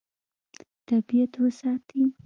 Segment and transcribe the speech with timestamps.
[0.87, 2.01] طبیعت وساتي.